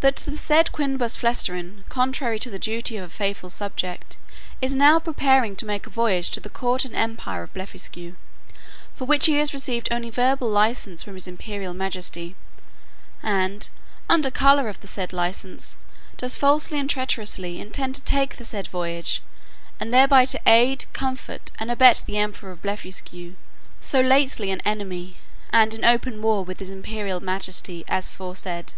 "'That 0.00 0.14
the 0.14 0.38
said 0.38 0.70
Quinbus 0.70 1.16
Flestrin, 1.18 1.82
contrary 1.88 2.38
to 2.38 2.50
the 2.50 2.58
duty 2.60 2.96
of 2.96 3.02
a 3.02 3.08
faithful 3.12 3.50
subject, 3.50 4.16
is 4.62 4.72
now 4.72 5.00
preparing 5.00 5.56
to 5.56 5.66
make 5.66 5.88
a 5.88 5.90
voyage 5.90 6.30
to 6.30 6.38
the 6.38 6.48
court 6.48 6.84
and 6.84 6.94
empire 6.94 7.42
of 7.42 7.52
Blefuscu, 7.52 8.14
for 8.94 9.06
which 9.06 9.26
he 9.26 9.38
has 9.38 9.52
received 9.52 9.88
only 9.90 10.08
verbal 10.08 10.48
license 10.48 11.02
from 11.02 11.14
his 11.14 11.26
imperial 11.26 11.74
majesty; 11.74 12.36
and, 13.24 13.70
under 14.08 14.30
colour 14.30 14.68
of 14.68 14.80
the 14.82 14.86
said 14.86 15.12
license, 15.12 15.76
does 16.16 16.36
falsely 16.36 16.78
and 16.78 16.88
traitorously 16.88 17.58
intend 17.60 17.96
to 17.96 18.02
take 18.02 18.36
the 18.36 18.44
said 18.44 18.68
voyage, 18.68 19.20
and 19.80 19.92
thereby 19.92 20.24
to 20.24 20.40
aid, 20.46 20.84
comfort, 20.92 21.50
and 21.58 21.72
abet 21.72 22.04
the 22.06 22.18
emperor 22.18 22.52
of 22.52 22.62
Blefuscu, 22.62 23.34
so 23.80 24.00
lately 24.00 24.52
an 24.52 24.62
enemy, 24.64 25.16
and 25.52 25.74
in 25.74 25.84
open 25.84 26.22
war 26.22 26.44
with 26.44 26.60
his 26.60 26.70
imperial 26.70 27.18
majesty 27.18 27.82
aforesaid. 27.88 28.74